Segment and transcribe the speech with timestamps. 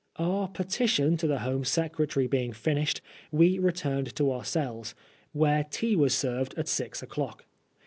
[0.15, 3.01] Our '< petition" to the Home Secretary being finished,
[3.31, 4.95] we returned to om: cells,
[5.31, 7.45] where tea was served at six o'clock.